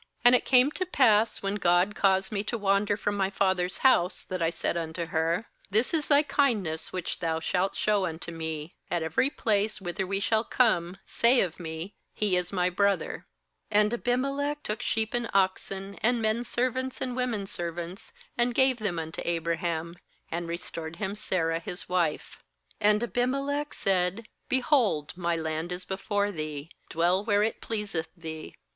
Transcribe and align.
^And 0.25 0.33
it 0.33 0.45
came 0.45 0.71
to 0.71 0.85
pass, 0.87 1.43
when 1.43 1.57
God 1.61 1.93
caused 1.93 2.31
me 2.31 2.43
to 2.45 2.57
wan 2.57 2.85
der 2.85 2.97
from 2.97 3.15
my 3.15 3.29
father's 3.29 3.77
house, 3.85 4.23
that 4.23 4.41
I 4.41 4.49
said 4.49 4.75
unto 4.75 5.05
her: 5.05 5.45
This 5.69 5.93
is 5.93 6.07
thy 6.07 6.23
kindness 6.23 6.91
which 6.91 7.19
thou 7.19 7.39
shalt 7.39 7.75
show 7.75 8.07
unto 8.07 8.31
me; 8.31 8.73
at 8.89 9.03
every 9.03 9.29
place 9.29 9.79
whither 9.79 10.07
we 10.07 10.19
shall 10.19 10.43
come, 10.43 10.97
say 11.05 11.39
of 11.41 11.59
me: 11.59 11.93
He 12.15 12.35
is 12.35 12.51
my 12.51 12.67
brother.' 12.67 13.27
14And 13.71 13.93
Abimelech 13.93 14.63
took 14.63 14.81
sheep 14.81 15.13
and 15.13 15.29
oxen, 15.35 15.99
and 16.01 16.19
men 16.19 16.43
servants 16.43 16.99
and 16.99 17.15
women 17.15 17.45
servants, 17.45 18.11
and 18.35 18.55
gave 18.55 18.77
them 18.79 18.97
unto 18.97 19.21
Abraham, 19.23 19.97
and 20.31 20.47
restored 20.47 20.95
him 20.95 21.15
Sarah 21.15 21.59
his 21.59 21.87
wife. 21.87 22.39
15And 22.81 23.03
Abimelech 23.03 23.75
said: 23.75 24.25
'Behold, 24.49 25.13
my 25.15 25.35
land 25.35 25.71
is 25.71 25.85
before 25.85 26.31
thee: 26.31 26.71
dwell 26.89 27.23
where 27.23 27.43
it 27.43 27.61
pleaseth 27.61 28.09
thee.' 28.17 28.55